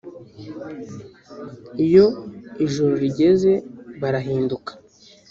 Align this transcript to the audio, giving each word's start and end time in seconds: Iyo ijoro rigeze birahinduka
Iyo 1.85 2.05
ijoro 2.65 2.93
rigeze 3.03 3.51
birahinduka 3.99 4.71